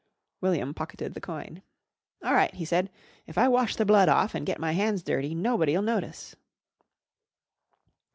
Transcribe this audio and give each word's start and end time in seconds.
William 0.41 0.73
pocketed 0.73 1.13
the 1.13 1.21
coin. 1.21 1.61
"All 2.25 2.33
right!" 2.33 2.51
he 2.55 2.65
said. 2.65 2.89
"If 3.27 3.37
I 3.37 3.47
wash 3.47 3.75
the 3.75 3.85
blood 3.85 4.09
off 4.09 4.33
an' 4.33 4.45
get 4.45 4.59
my 4.59 4.71
hands 4.71 5.03
dirty 5.03 5.35
nobody'll 5.35 5.83
notice." 5.83 6.35